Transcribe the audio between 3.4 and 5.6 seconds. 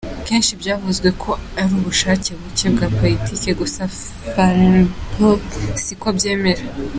gusa Farenholtz